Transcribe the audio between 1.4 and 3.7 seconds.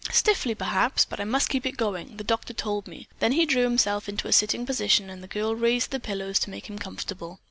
keep it going, the doctor told me." Then he drew